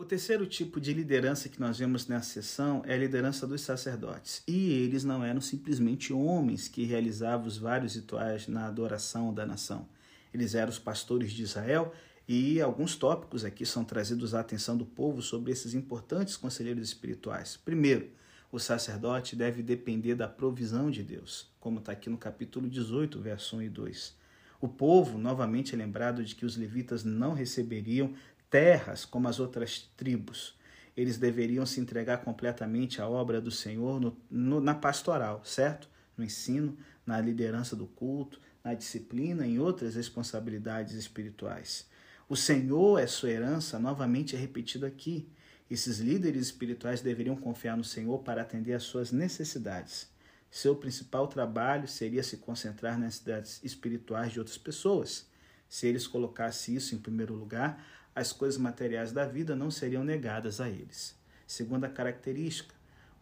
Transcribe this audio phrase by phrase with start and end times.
[0.00, 4.42] O terceiro tipo de liderança que nós vemos nessa sessão é a liderança dos sacerdotes.
[4.48, 9.86] E eles não eram simplesmente homens que realizavam os vários rituais na adoração da nação.
[10.32, 11.92] Eles eram os pastores de Israel
[12.26, 17.58] e alguns tópicos aqui são trazidos à atenção do povo sobre esses importantes conselheiros espirituais.
[17.62, 18.08] Primeiro,
[18.50, 23.54] o sacerdote deve depender da provisão de Deus, como está aqui no capítulo 18, verso
[23.58, 24.18] 1 e 2.
[24.62, 28.14] O povo novamente é lembrado de que os levitas não receberiam
[28.50, 30.58] terras como as outras tribos.
[30.96, 35.88] Eles deveriam se entregar completamente à obra do Senhor no, no, na pastoral, certo?
[36.16, 36.76] No ensino,
[37.06, 41.88] na liderança do culto, na disciplina e em outras responsabilidades espirituais.
[42.28, 45.28] O Senhor é sua herança, novamente é repetido aqui.
[45.70, 50.08] Esses líderes espirituais deveriam confiar no Senhor para atender às suas necessidades.
[50.50, 55.28] Seu principal trabalho seria se concentrar nas necessidades espirituais de outras pessoas.
[55.68, 60.60] Se eles colocassem isso em primeiro lugar, as coisas materiais da vida não seriam negadas
[60.60, 61.16] a eles.
[61.46, 62.74] Segunda característica,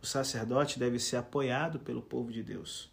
[0.03, 2.91] o sacerdote deve ser apoiado pelo povo de Deus.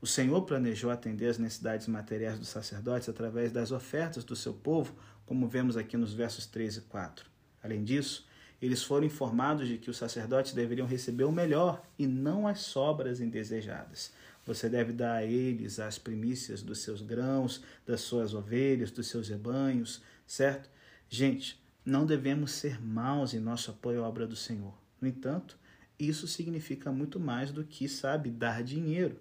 [0.00, 4.94] O Senhor planejou atender as necessidades materiais dos sacerdotes através das ofertas do seu povo,
[5.26, 7.26] como vemos aqui nos versos 3 e 4.
[7.62, 8.26] Além disso,
[8.60, 13.20] eles foram informados de que os sacerdotes deveriam receber o melhor e não as sobras
[13.20, 14.12] indesejadas.
[14.46, 19.28] Você deve dar a eles as primícias dos seus grãos, das suas ovelhas, dos seus
[19.28, 20.70] rebanhos, certo?
[21.08, 24.74] Gente, não devemos ser maus em nosso apoio à obra do Senhor.
[25.00, 25.58] No entanto,
[25.98, 29.18] isso significa muito mais do que, sabe, dar dinheiro.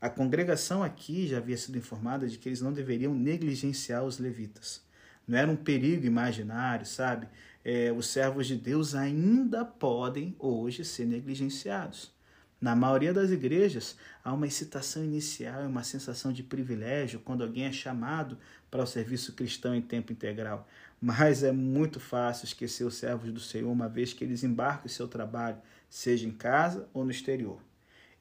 [0.00, 4.82] A congregação aqui já havia sido informada de que eles não deveriam negligenciar os levitas.
[5.26, 7.28] Não era um perigo imaginário, sabe?
[7.64, 12.12] É, os servos de Deus ainda podem hoje ser negligenciados.
[12.60, 17.64] Na maioria das igrejas, há uma excitação inicial e uma sensação de privilégio quando alguém
[17.64, 18.36] é chamado
[18.70, 20.68] para o serviço cristão em tempo integral.
[21.00, 24.90] Mas é muito fácil esquecer os servos do Senhor uma vez que eles embarcam em
[24.90, 25.56] seu trabalho,
[25.88, 27.58] seja em casa ou no exterior.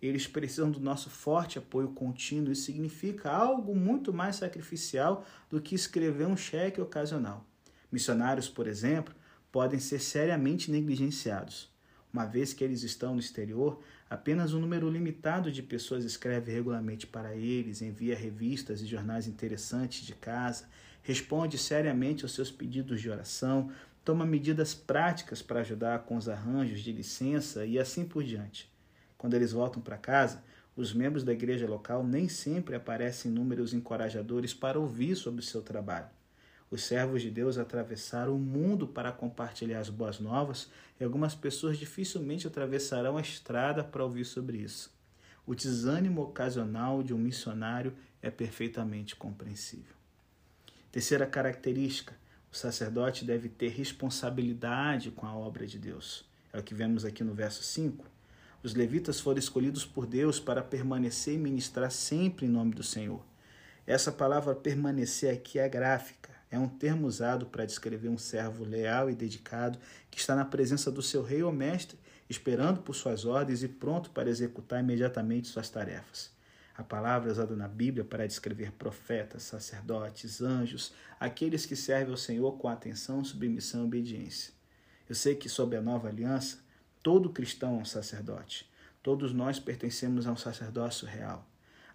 [0.01, 2.53] Eles precisam do nosso forte apoio contínuo.
[2.53, 7.45] Isso significa algo muito mais sacrificial do que escrever um cheque ocasional.
[7.91, 9.13] Missionários, por exemplo,
[9.51, 11.69] podem ser seriamente negligenciados.
[12.11, 17.05] Uma vez que eles estão no exterior, apenas um número limitado de pessoas escreve regularmente
[17.05, 20.67] para eles, envia revistas e jornais interessantes de casa,
[21.03, 23.71] responde seriamente aos seus pedidos de oração,
[24.03, 28.69] toma medidas práticas para ajudar com os arranjos de licença e assim por diante.
[29.17, 30.43] Quando eles voltam para casa,
[30.75, 35.61] os membros da igreja local nem sempre aparecem números encorajadores para ouvir sobre o seu
[35.61, 36.18] trabalho.
[36.71, 40.69] Os servos de Deus atravessaram o mundo para compartilhar as boas novas
[40.99, 44.93] e algumas pessoas dificilmente atravessarão a estrada para ouvir sobre isso.
[45.47, 49.95] O desânimo ocasional de um missionário é perfeitamente compreensível.
[50.91, 52.15] Terceira característica:
[52.51, 56.23] o sacerdote deve ter responsabilidade com a obra de Deus.
[56.53, 58.05] É o que vemos aqui no verso 5.
[58.61, 63.25] Os levitas foram escolhidos por Deus para permanecer e ministrar sempre em nome do Senhor.
[63.87, 69.09] Essa palavra permanecer aqui é gráfica é um termo usado para descrever um servo leal
[69.09, 69.79] e dedicado
[70.09, 71.97] que está na presença do seu rei ou mestre,
[72.29, 76.31] esperando por suas ordens e pronto para executar imediatamente suas tarefas.
[76.75, 82.17] A palavra é usada na Bíblia para descrever profetas, sacerdotes, anjos, aqueles que servem ao
[82.17, 84.53] Senhor com atenção, submissão e obediência.
[85.09, 86.59] Eu sei que, sob a nova aliança,
[87.03, 88.69] todo cristão é um sacerdote.
[89.03, 91.48] Todos nós pertencemos a um sacerdócio real.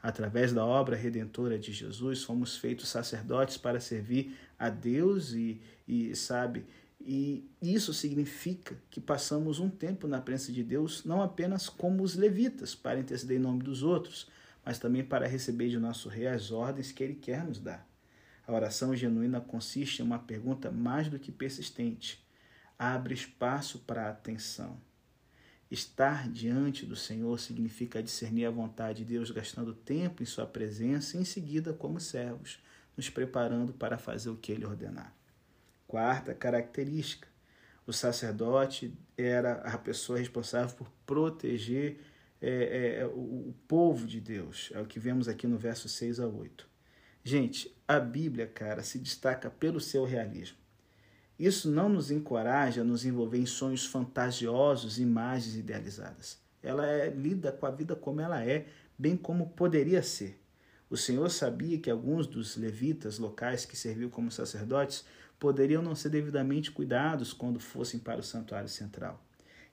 [0.05, 6.15] Através da obra redentora de Jesus, fomos feitos sacerdotes para servir a Deus e, e
[6.15, 6.67] sabe,
[7.01, 12.17] e isso significa que passamos um tempo na presença de Deus, não apenas como os
[12.17, 14.29] levitas, para interceder em nome dos outros,
[14.63, 17.89] mas também para receber de nosso rei as ordens que ele quer nos dar.
[18.47, 22.23] A oração genuína consiste em uma pergunta mais do que persistente.
[22.79, 24.79] Abre espaço para a atenção.
[25.71, 31.17] Estar diante do Senhor significa discernir a vontade de Deus, gastando tempo em Sua presença
[31.17, 32.59] e, em seguida, como servos,
[32.97, 35.15] nos preparando para fazer o que Ele ordenar.
[35.89, 37.29] Quarta característica:
[37.87, 42.01] o sacerdote era a pessoa responsável por proteger
[42.41, 44.71] é, é, o, o povo de Deus.
[44.75, 46.69] É o que vemos aqui no verso 6 a 8.
[47.23, 50.59] Gente, a Bíblia, cara, se destaca pelo seu realismo.
[51.39, 56.39] Isso não nos encoraja a nos envolver em sonhos fantasiosos, imagens idealizadas.
[56.63, 58.67] Ela é, lida com a vida como ela é,
[58.97, 60.41] bem como poderia ser.
[60.89, 65.05] O Senhor sabia que alguns dos levitas locais que serviam como sacerdotes
[65.39, 69.23] poderiam não ser devidamente cuidados quando fossem para o santuário central.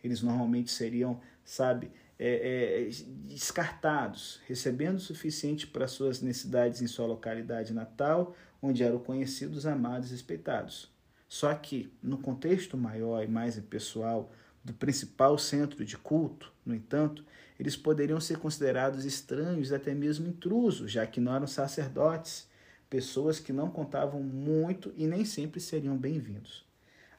[0.03, 2.89] Eles normalmente seriam, sabe, é, é,
[3.27, 10.09] descartados, recebendo o suficiente para suas necessidades em sua localidade natal, onde eram conhecidos, amados
[10.09, 10.90] e respeitados.
[11.31, 17.23] Só que, no contexto maior e mais impessoal do principal centro de culto, no entanto,
[17.57, 22.49] eles poderiam ser considerados estranhos, até mesmo intrusos, já que não eram sacerdotes,
[22.89, 26.65] pessoas que não contavam muito e nem sempre seriam bem-vindos.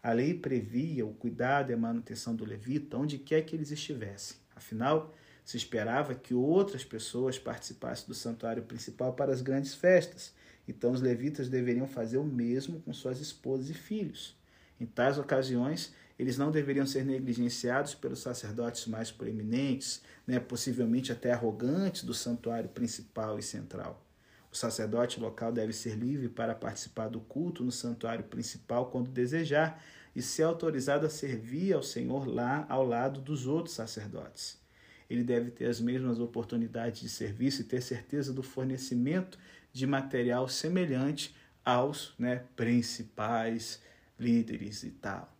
[0.02, 4.36] A lei previa o cuidado e a manutenção do levita onde quer que eles estivessem.
[4.54, 10.34] Afinal, se esperava que outras pessoas participassem do santuário principal para as grandes festas,
[10.66, 14.36] então os levitas deveriam fazer o mesmo com suas esposas e filhos.
[14.80, 21.32] Em tais ocasiões, eles não deveriam ser negligenciados pelos sacerdotes mais proeminentes, né, possivelmente até
[21.32, 24.04] arrogantes do santuário principal e central.
[24.52, 29.82] O sacerdote local deve ser livre para participar do culto no santuário principal quando desejar
[30.14, 34.60] e ser autorizado a servir ao Senhor lá ao lado dos outros sacerdotes.
[35.08, 39.38] Ele deve ter as mesmas oportunidades de serviço e ter certeza do fornecimento
[39.72, 41.34] de material semelhante
[41.64, 43.80] aos né, principais
[44.18, 45.32] líderes e tal.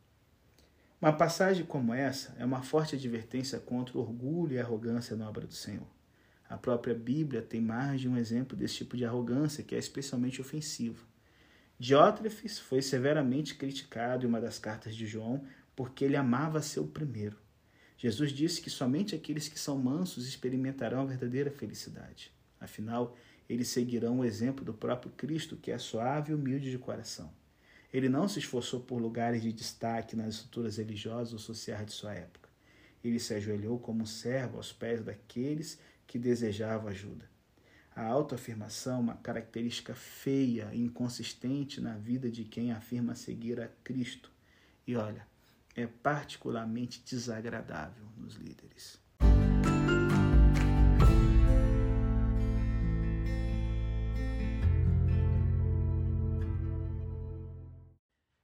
[1.01, 5.47] Uma passagem como essa é uma forte advertência contra o orgulho e arrogância na obra
[5.47, 5.87] do Senhor.
[6.49, 10.41] A própria Bíblia tem mais de um exemplo desse tipo de arrogância que é especialmente
[10.41, 11.03] ofensiva.
[11.79, 15.45] Diótrefes foi severamente criticado em uma das cartas de João
[15.75, 17.37] porque ele amava ser o primeiro.
[17.97, 22.33] Jesus disse que somente aqueles que são mansos experimentarão a verdadeira felicidade.
[22.61, 23.17] Afinal,
[23.49, 27.33] eles seguirão o exemplo do próprio Cristo, que é suave e humilde de coração.
[27.93, 32.15] Ele não se esforçou por lugares de destaque nas estruturas religiosas ou sociais de sua
[32.15, 32.49] época.
[33.05, 37.31] Ele se ajoelhou como um servo aos pés daqueles que desejavam ajuda.
[37.95, 44.31] A autoafirmação, uma característica feia e inconsistente na vida de quem afirma seguir a Cristo.
[44.87, 45.27] E olha,
[45.77, 49.02] é particularmente desagradável nos líderes.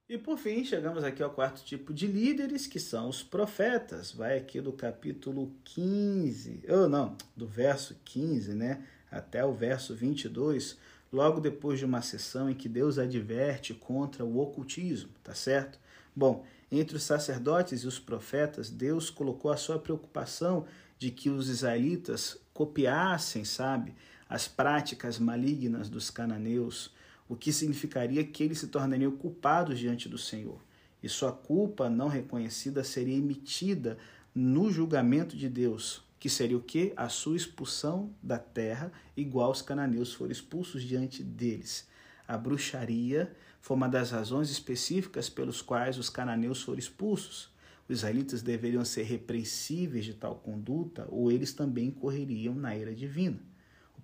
[0.09, 4.11] E por fim, chegamos aqui ao quarto tipo de líderes, que são os profetas.
[4.11, 10.79] Vai aqui do capítulo 15, ou não, do verso 15, né, até o verso 22,
[11.13, 15.77] logo depois de uma sessão em que Deus adverte contra o ocultismo, tá certo?
[16.15, 20.65] Bom, entre os sacerdotes e os profetas, Deus colocou a sua preocupação
[20.97, 23.93] de que os israelitas copiassem, sabe,
[24.27, 26.91] as práticas malignas dos cananeus,
[27.29, 30.59] o que significaria que eles se tornariam culpados diante do Senhor.
[31.01, 33.97] E sua culpa não reconhecida seria emitida
[34.33, 36.91] no julgamento de Deus, que seria o que?
[36.97, 41.87] A sua expulsão da terra, igual os cananeus foram expulsos diante deles.
[42.27, 47.49] A bruxaria foi uma das razões específicas pelos quais os cananeus foram expulsos.
[47.87, 53.39] Os israelitas deveriam ser repreensíveis de tal conduta, ou eles também correriam na ira divina.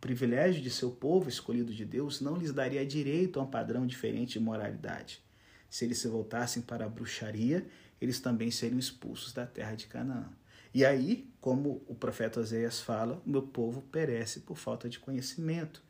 [0.06, 3.88] Privilégio de ser o povo escolhido de Deus não lhes daria direito a um padrão
[3.88, 5.19] diferente de moralidade.
[5.68, 7.66] Se eles se voltassem para a bruxaria,
[8.00, 10.30] eles também seriam expulsos da terra de Canaã.
[10.72, 15.81] E aí, como o profeta Oséias fala, meu povo perece por falta de conhecimento.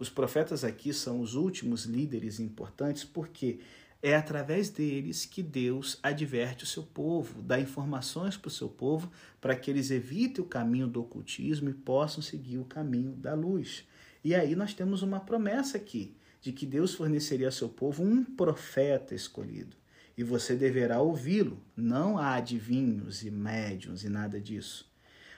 [0.00, 3.60] Os profetas aqui são os últimos líderes importantes porque
[4.02, 9.10] é através deles que Deus adverte o seu povo, dá informações para o seu povo
[9.40, 13.86] para que eles evitem o caminho do ocultismo e possam seguir o caminho da luz.
[14.24, 18.24] E aí nós temos uma promessa aqui de que Deus forneceria ao seu povo um
[18.24, 19.76] profeta escolhido.
[20.16, 24.90] E você deverá ouvi-lo, não há adivinhos e médiums e nada disso.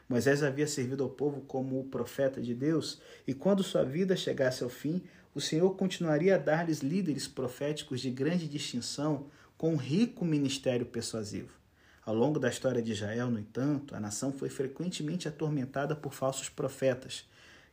[0.09, 4.62] Moisés havia servido ao povo como o profeta de Deus, e quando sua vida chegasse
[4.62, 5.02] ao fim,
[5.35, 11.55] o Senhor continuaria a dar-lhes líderes proféticos de grande distinção com um rico ministério persuasivo.
[12.05, 16.49] Ao longo da história de Israel, no entanto, a nação foi frequentemente atormentada por falsos
[16.49, 17.25] profetas,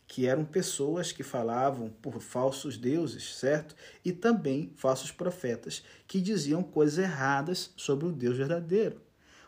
[0.08, 3.75] que eram pessoas que falavam por falsos deuses, certo?
[4.06, 9.01] E também falsos profetas que diziam coisas erradas sobre o Deus verdadeiro.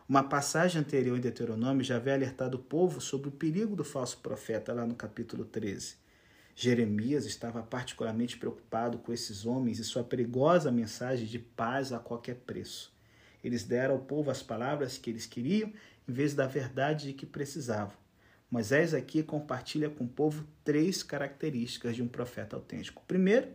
[0.07, 4.17] Uma passagem anterior em Deuteronômio já havia alertado o povo sobre o perigo do falso
[4.17, 6.00] profeta, lá no capítulo 13.
[6.61, 12.35] Jeremias estava particularmente preocupado com esses homens e sua perigosa mensagem de paz a qualquer
[12.35, 12.93] preço.
[13.43, 15.73] Eles deram ao povo as palavras que eles queriam
[16.07, 17.97] em vez da verdade de que precisavam.
[18.47, 23.01] Moisés aqui compartilha com o povo três características de um profeta autêntico.
[23.07, 23.49] Primeiro,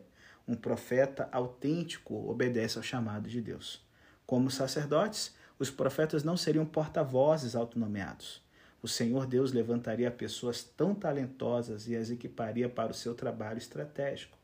[0.48, 3.86] um profeta autêntico obedece ao chamado de Deus.
[4.26, 8.44] Como sacerdotes, os profetas não seriam porta-vozes autonomeados
[8.82, 14.38] o Senhor Deus levantaria pessoas tão talentosas e as equiparia para o seu trabalho estratégico.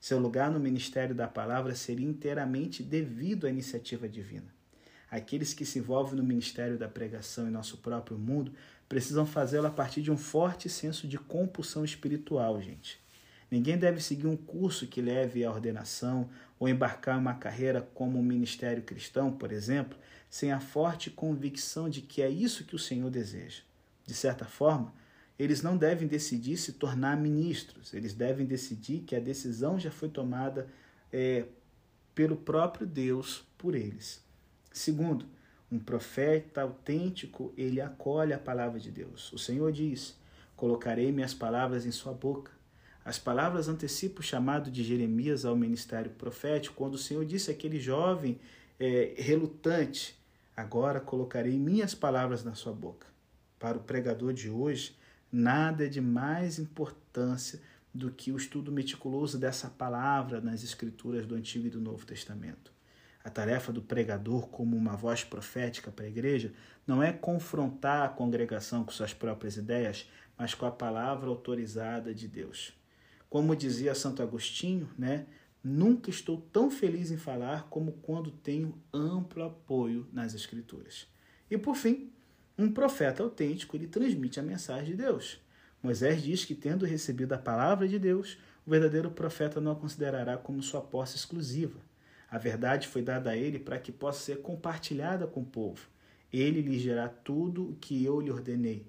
[0.00, 4.52] Seu lugar no ministério da palavra seria inteiramente devido à iniciativa divina.
[5.10, 8.52] Aqueles que se envolvem no ministério da pregação em nosso próprio mundo
[8.88, 13.00] precisam fazê-lo a partir de um forte senso de compulsão espiritual, gente.
[13.50, 18.22] Ninguém deve seguir um curso que leve à ordenação ou embarcar uma carreira como um
[18.22, 19.96] ministério cristão, por exemplo,
[20.28, 23.62] sem a forte convicção de que é isso que o Senhor deseja.
[24.06, 24.92] De certa forma,
[25.38, 30.08] eles não devem decidir se tornar ministros, eles devem decidir que a decisão já foi
[30.08, 30.68] tomada
[31.12, 31.46] é,
[32.14, 34.22] pelo próprio Deus por eles.
[34.72, 35.26] Segundo,
[35.70, 39.32] um profeta autêntico, ele acolhe a palavra de Deus.
[39.32, 40.16] O Senhor diz:
[40.54, 42.52] Colocarei minhas palavras em sua boca.
[43.04, 47.80] As palavras antecipam o chamado de Jeremias ao ministério profético, quando o Senhor disse àquele
[47.80, 48.38] jovem
[48.78, 50.16] é, relutante:
[50.56, 53.13] Agora colocarei minhas palavras na sua boca.
[53.64, 54.94] Para o pregador de hoje,
[55.32, 57.62] nada é de mais importância
[57.94, 62.70] do que o estudo meticuloso dessa palavra nas escrituras do Antigo e do Novo Testamento.
[63.24, 66.52] A tarefa do pregador, como uma voz profética para a igreja,
[66.86, 72.28] não é confrontar a congregação com suas próprias ideias, mas com a palavra autorizada de
[72.28, 72.74] Deus.
[73.30, 75.24] Como dizia Santo Agostinho, né?
[75.62, 81.06] Nunca estou tão feliz em falar como quando tenho amplo apoio nas Escrituras.
[81.50, 82.12] E por fim,
[82.56, 85.40] um profeta autêntico, ele transmite a mensagem de Deus.
[85.82, 90.36] Moisés diz que, tendo recebido a palavra de Deus, o verdadeiro profeta não a considerará
[90.38, 91.80] como sua posse exclusiva.
[92.30, 95.88] A verdade foi dada a ele para que possa ser compartilhada com o povo.
[96.32, 98.86] Ele lhe gerá tudo o que eu lhe ordenei.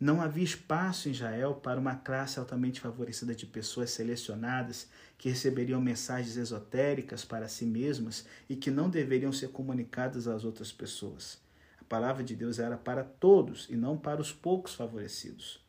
[0.00, 5.80] Não havia espaço em Israel para uma classe altamente favorecida de pessoas selecionadas que receberiam
[5.80, 11.47] mensagens esotéricas para si mesmas e que não deveriam ser comunicadas às outras pessoas
[11.88, 15.60] palavra de Deus era para todos e não para os poucos favorecidos.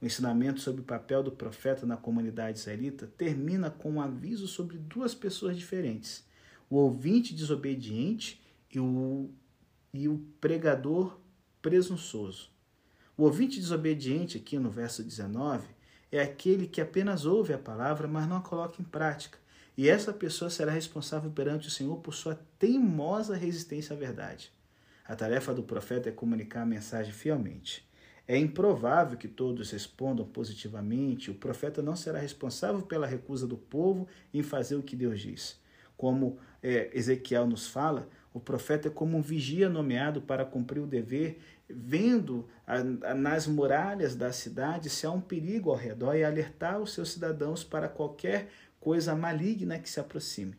[0.00, 4.78] O ensinamento sobre o papel do profeta na comunidade israelita termina com um aviso sobre
[4.78, 6.24] duas pessoas diferentes:
[6.70, 8.40] o ouvinte desobediente
[8.72, 9.30] e o,
[9.92, 11.18] e o pregador
[11.60, 12.50] presunçoso.
[13.16, 15.66] O ouvinte desobediente, aqui no verso 19,
[16.10, 19.38] é aquele que apenas ouve a palavra, mas não a coloca em prática.
[19.76, 24.52] E essa pessoa será responsável perante o Senhor por sua teimosa resistência à verdade.
[25.08, 27.88] A tarefa do profeta é comunicar a mensagem fielmente.
[28.26, 31.30] É improvável que todos respondam positivamente.
[31.30, 35.58] O profeta não será responsável pela recusa do povo em fazer o que Deus diz.
[35.96, 40.86] Como é, Ezequiel nos fala, o profeta é como um vigia nomeado para cumprir o
[40.86, 42.76] dever, vendo a,
[43.10, 47.12] a, nas muralhas da cidade se há um perigo ao redor e alertar os seus
[47.12, 50.54] cidadãos para qualquer coisa maligna que se aproxime.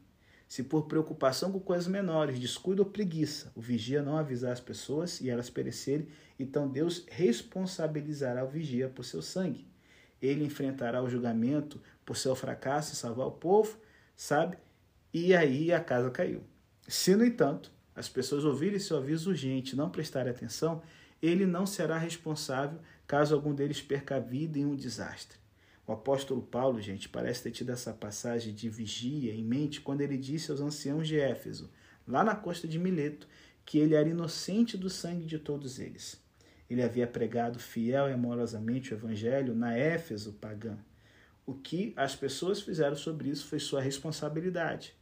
[0.50, 5.22] Se por preocupação com coisas menores, descuido ou preguiça, o vigia não avisar as pessoas
[5.22, 6.08] e elas perecerem,
[6.40, 9.68] então Deus responsabilizará o vigia por seu sangue.
[10.20, 13.78] Ele enfrentará o julgamento por seu fracasso em salvar o povo,
[14.16, 14.58] sabe?
[15.14, 16.44] E aí a casa caiu.
[16.88, 20.82] Se, no entanto, as pessoas ouvirem seu aviso urgente e não prestarem atenção,
[21.22, 25.38] ele não será responsável caso algum deles perca a vida em um desastre.
[25.90, 30.20] O apóstolo Paulo, gente, parece ter tido essa passagem de vigia em mente quando ele
[30.20, 31.68] disse aos anciãos de Éfeso,
[32.08, 33.28] lá na costa de Mileto,
[33.66, 36.24] que ele era inocente do sangue de todos eles.
[36.70, 40.78] Ele havia pregado fiel e amorosamente o evangelho na Éfeso pagã.
[41.44, 44.94] O que as pessoas fizeram sobre isso foi sua responsabilidade.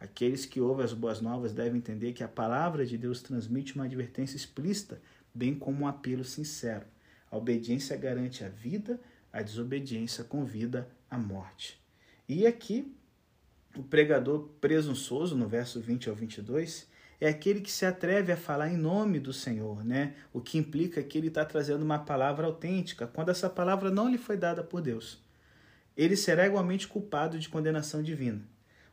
[0.00, 3.84] Aqueles que ouvem as boas novas devem entender que a palavra de Deus transmite uma
[3.84, 5.02] advertência explícita,
[5.34, 6.86] bem como um apelo sincero.
[7.30, 8.98] A obediência garante a vida,
[9.32, 11.80] a desobediência convida à morte.
[12.28, 12.94] E aqui,
[13.76, 16.88] o pregador presunçoso, no verso 20 ao 22,
[17.20, 20.14] é aquele que se atreve a falar em nome do Senhor, né?
[20.32, 24.18] O que implica que ele está trazendo uma palavra autêntica, quando essa palavra não lhe
[24.18, 25.22] foi dada por Deus.
[25.96, 28.42] Ele será igualmente culpado de condenação divina.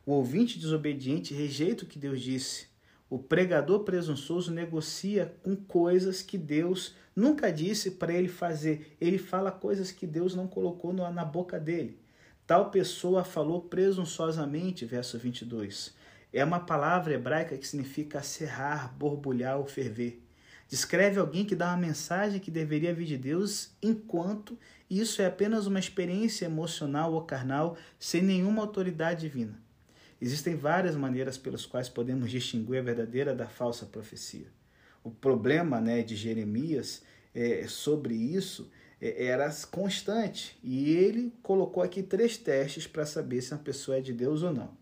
[0.04, 2.67] O ouvinte desobediente rejeita o que Deus disse.
[3.10, 8.96] O pregador presunçoso negocia com coisas que Deus nunca disse para ele fazer.
[9.00, 11.98] Ele fala coisas que Deus não colocou na boca dele.
[12.46, 15.94] Tal pessoa falou presunçosamente, verso 22.
[16.32, 20.22] É uma palavra hebraica que significa serrar, borbulhar ou ferver.
[20.68, 24.58] Descreve alguém que dá uma mensagem que deveria vir de Deus, enquanto
[24.90, 29.58] isso é apenas uma experiência emocional ou carnal, sem nenhuma autoridade divina.
[30.20, 34.46] Existem várias maneiras pelas quais podemos distinguir a verdadeira da falsa profecia
[35.08, 37.02] o problema né, de Jeremias
[37.34, 38.70] é, sobre isso
[39.00, 40.58] é, era constante.
[40.62, 44.52] E ele colocou aqui três testes para saber se uma pessoa é de Deus ou
[44.52, 44.76] não.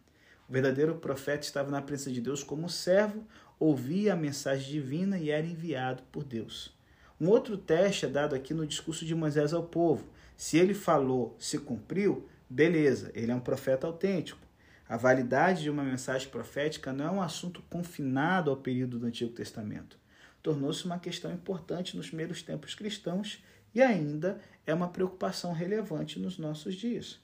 [0.49, 3.25] O verdadeiro profeta estava na presença de Deus como servo,
[3.59, 6.75] ouvia a mensagem divina e era enviado por Deus.
[7.21, 10.07] Um outro teste é dado aqui no discurso de Moisés ao povo.
[10.37, 14.46] Se ele falou, se cumpriu, beleza, ele é um profeta autêntico.
[14.89, 19.33] A validade de uma mensagem profética não é um assunto confinado ao período do Antigo
[19.33, 19.99] Testamento
[20.47, 23.43] tornou-se uma questão importante nos primeiros tempos cristãos
[23.75, 27.19] e ainda é uma preocupação relevante nos nossos dias.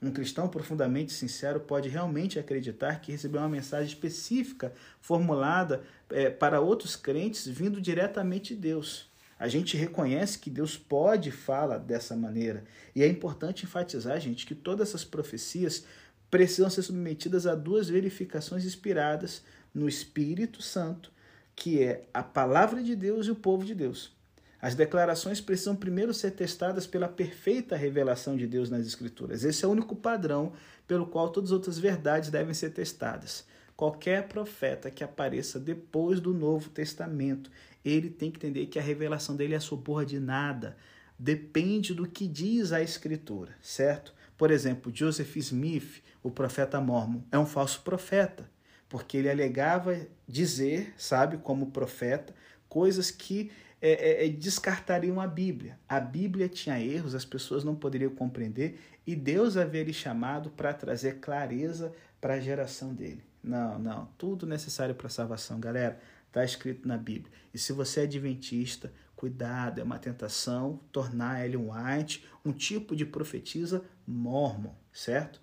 [0.00, 4.72] Um cristão profundamente sincero pode realmente acreditar que recebeu uma mensagem específica
[5.02, 9.10] formulada é, para outros crentes vindo diretamente de Deus.
[9.38, 12.64] A gente reconhece que Deus pode falar dessa maneira.
[12.94, 15.84] E é importante enfatizar, gente, que todas essas profecias
[16.30, 19.42] precisam ser submetidas a duas verificações inspiradas
[19.74, 21.12] no Espírito Santo,
[21.54, 24.14] que é a palavra de Deus e o povo de Deus.
[24.60, 29.44] As declarações precisam primeiro ser testadas pela perfeita revelação de Deus nas Escrituras.
[29.44, 30.52] Esse é o único padrão
[30.88, 33.44] pelo qual todas as outras verdades devem ser testadas.
[33.76, 37.50] Qualquer profeta que apareça depois do Novo Testamento,
[37.84, 40.76] ele tem que entender que a revelação dele é subordinada,
[41.18, 44.14] depende do que diz a Escritura, certo?
[44.36, 48.50] Por exemplo, Joseph Smith, o profeta mormon, é um falso profeta,
[48.88, 52.34] porque ele alegava dizer, sabe, como profeta,
[52.68, 53.50] coisas que
[53.80, 55.78] é, é, é, descartariam a Bíblia.
[55.88, 60.72] A Bíblia tinha erros, as pessoas não poderiam compreender e Deus havia lhe chamado para
[60.72, 63.22] trazer clareza para a geração dele.
[63.42, 67.32] Não, não, tudo necessário para a salvação, galera, está escrito na Bíblia.
[67.54, 73.04] E se você é adventista, cuidado, é uma tentação tornar Ellen White um tipo de
[73.04, 75.40] profetisa mormon, certo?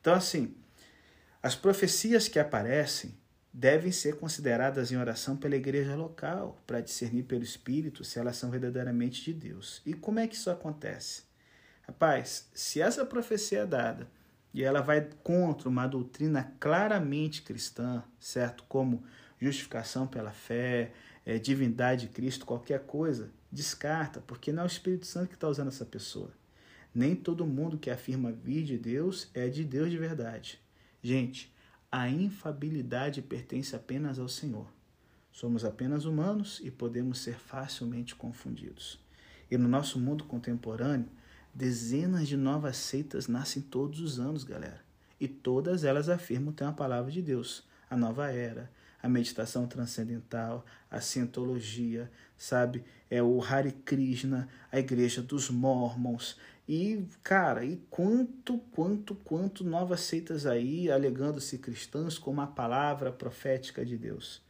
[0.00, 0.54] Então, assim,
[1.42, 3.14] as profecias que aparecem
[3.52, 8.50] devem ser consideradas em oração pela igreja local, para discernir pelo Espírito se elas são
[8.50, 9.80] verdadeiramente de Deus.
[9.84, 11.22] E como é que isso acontece?
[11.82, 14.10] Rapaz, se essa profecia é dada
[14.52, 18.64] e ela vai contra uma doutrina claramente cristã, certo?
[18.68, 19.04] Como
[19.40, 20.92] justificação pela fé,
[21.26, 25.48] é, divindade de Cristo, qualquer coisa, descarta, porque não é o Espírito Santo que está
[25.48, 26.30] usando essa pessoa.
[26.94, 30.60] Nem todo mundo que afirma vir de Deus é de Deus de verdade.
[31.02, 31.52] Gente,
[31.90, 34.66] a infabilidade pertence apenas ao Senhor.
[35.32, 38.98] Somos apenas humanos e podemos ser facilmente confundidos.
[39.50, 41.08] E no nosso mundo contemporâneo,
[41.52, 44.80] dezenas de novas seitas nascem todos os anos, galera.
[45.20, 48.70] E todas elas afirmam ter a palavra de Deus, a nova era,
[49.06, 52.84] a meditação transcendental, a cientologia, sabe?
[53.08, 56.36] É o Hare Krishna, a igreja dos Mormons,
[56.68, 63.86] e, cara, e quanto, quanto, quanto novas seitas aí alegando-se cristãs com uma palavra profética
[63.86, 64.42] de Deus.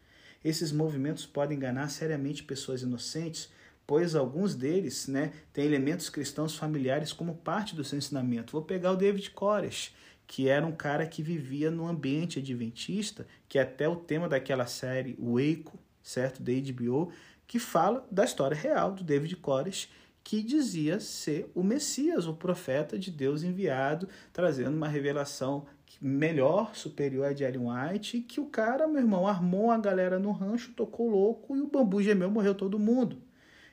[0.43, 3.51] Esses movimentos podem enganar seriamente pessoas inocentes,
[3.87, 8.53] pois alguns deles né, têm elementos cristãos familiares como parte do seu ensinamento.
[8.53, 9.93] Vou pegar o David Koresh,
[10.27, 14.67] que era um cara que vivia no ambiente adventista, que é até o tema daquela
[14.67, 17.13] série Waco, certo, da HBO,
[17.47, 19.89] que fala da história real do David Koresh,
[20.25, 25.67] que dizia ser o Messias, o profeta de Deus enviado, trazendo uma revelação
[26.01, 30.33] melhor, superior a de Ellen White, que o cara, meu irmão, armou a galera no
[30.33, 33.23] rancho, tocou louco e o bambu gemeu, morreu todo mundo.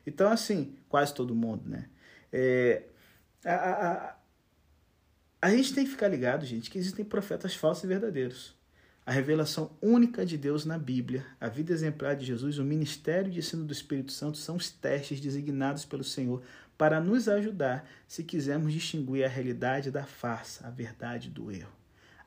[0.05, 1.89] Então, assim, quase todo mundo, né?
[2.31, 2.83] É,
[3.43, 4.15] a, a,
[5.43, 8.55] a gente tem que ficar ligado, gente, que existem profetas falsos e verdadeiros.
[9.05, 13.39] A revelação única de Deus na Bíblia, a vida exemplar de Jesus, o ministério de
[13.39, 16.41] ensino do Espírito Santo são os testes designados pelo Senhor
[16.77, 21.73] para nos ajudar se quisermos distinguir a realidade da farsa, a verdade do erro.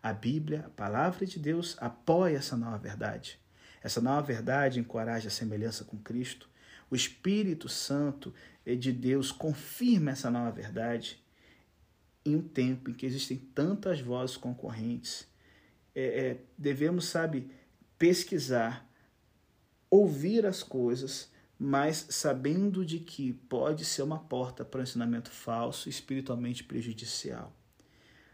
[0.02, 3.40] A Bíblia, a palavra de Deus, apoia essa nova verdade.
[3.82, 6.50] Essa nova verdade encoraja a semelhança com Cristo.
[6.90, 8.34] O Espírito Santo
[8.66, 11.24] de Deus confirma essa nova verdade
[12.26, 15.26] em um tempo em que existem tantas vozes concorrentes
[15.96, 17.50] é, é, devemos, sabe,
[17.98, 18.86] pesquisar,
[19.88, 25.88] ouvir as coisas, mas sabendo de que pode ser uma porta para um ensinamento falso,
[25.88, 27.50] espiritualmente prejudicial.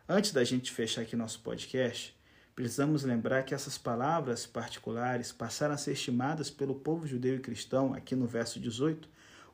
[0.08, 2.18] Antes da gente fechar aqui nosso podcast,
[2.56, 7.94] precisamos lembrar que essas palavras particulares passaram a ser estimadas pelo povo judeu e cristão,
[7.94, 9.08] aqui no verso 18,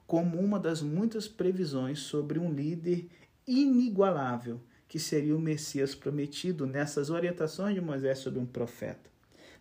[0.06, 3.06] como uma das muitas previsões sobre um líder
[3.48, 9.10] inigualável que seria o Messias prometido nessas orientações de Moisés sobre um profeta.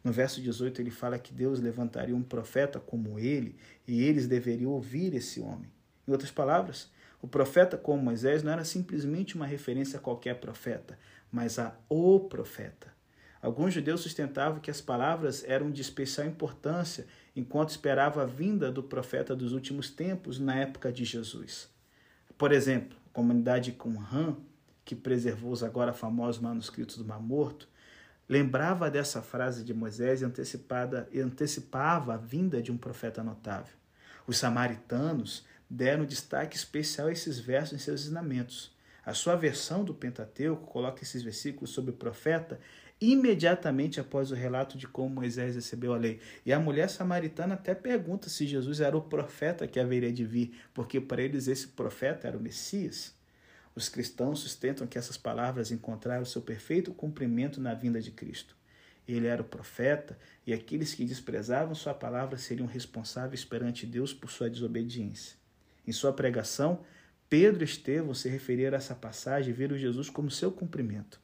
[0.03, 3.55] No verso 18 ele fala que Deus levantaria um profeta como ele
[3.87, 5.71] e eles deveriam ouvir esse homem.
[6.07, 10.97] Em outras palavras, o profeta como Moisés não era simplesmente uma referência a qualquer profeta,
[11.31, 12.95] mas a o profeta.
[13.41, 18.83] Alguns judeus sustentavam que as palavras eram de especial importância enquanto esperava a vinda do
[18.83, 21.69] profeta dos últimos tempos na época de Jesus.
[22.37, 24.35] Por exemplo, comunidade Qumran
[24.85, 27.67] que preservou os agora famosos manuscritos do Mar Morto,
[28.29, 33.73] lembrava dessa frase de Moisés e, antecipada, e antecipava a vinda de um profeta notável.
[34.27, 38.71] Os samaritanos deram destaque especial a esses versos em seus ensinamentos.
[39.03, 42.59] A sua versão do Pentateuco coloca esses versículos sobre o profeta
[42.99, 46.19] imediatamente após o relato de como Moisés recebeu a lei.
[46.45, 50.59] E a mulher samaritana até pergunta se Jesus era o profeta que haveria de vir,
[50.73, 53.15] porque para eles esse profeta era o Messias.
[53.75, 58.55] Os cristãos sustentam que essas palavras encontraram seu perfeito cumprimento na vinda de Cristo.
[59.07, 64.29] Ele era o profeta, e aqueles que desprezavam sua palavra seriam responsáveis perante Deus por
[64.29, 65.37] sua desobediência.
[65.85, 66.83] Em sua pregação,
[67.29, 71.21] Pedro e Estevão se referiram a essa passagem e viram Jesus como seu cumprimento.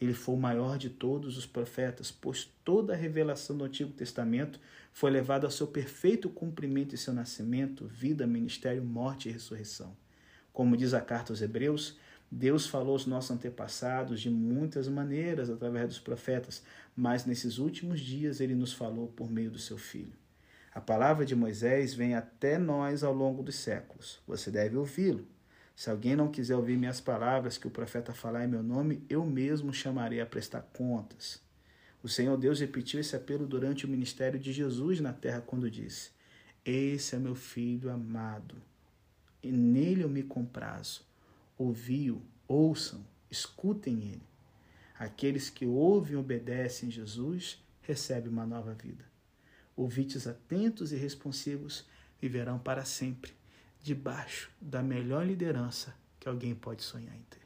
[0.00, 4.58] Ele foi o maior de todos os profetas, pois toda a revelação do Antigo Testamento
[4.92, 9.94] foi levada ao seu perfeito cumprimento em seu nascimento, vida, ministério, morte e ressurreição.
[10.52, 11.98] Como diz a carta aos Hebreus,
[12.30, 16.62] Deus falou aos nossos antepassados de muitas maneiras através dos profetas,
[16.96, 20.12] mas nesses últimos dias ele nos falou por meio do seu Filho.
[20.72, 24.20] A palavra de Moisés vem até nós ao longo dos séculos.
[24.26, 25.26] Você deve ouvi-lo.
[25.80, 29.24] Se alguém não quiser ouvir minhas palavras que o profeta falar em meu nome, eu
[29.24, 31.40] mesmo chamarei a prestar contas.
[32.02, 36.10] O Senhor Deus repetiu esse apelo durante o ministério de Jesus na terra quando disse:
[36.66, 38.56] Esse é meu filho amado,
[39.42, 41.00] e nele eu me comprazo.
[41.56, 44.22] Ouviu, ouçam, escutem ele.
[44.98, 49.06] Aqueles que ouvem e obedecem Jesus recebem uma nova vida.
[49.74, 51.86] Ouvites atentos e responsivos
[52.20, 53.39] viverão para sempre
[53.82, 57.39] debaixo da melhor liderança que alguém pode sonhar em ter.